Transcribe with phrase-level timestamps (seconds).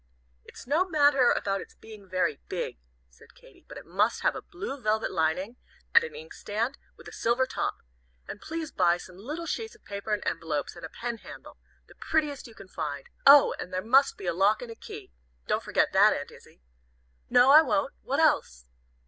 [0.43, 2.79] "It's no matter about its being very big,"
[3.11, 5.57] said Katy, "but it must have a blue velvet lining,
[5.93, 7.75] and an inkstand, with a silver top.
[8.27, 11.93] And please buy some little sheets of paper and envelopes, and a pen handle; the
[11.93, 13.09] prettiest you can find.
[13.27, 13.53] Oh!
[13.59, 15.11] and there must be a lock and key.
[15.45, 16.63] Don't forget that, Aunt Izzie."
[17.29, 17.93] "No, I won't.
[18.01, 18.65] What else?"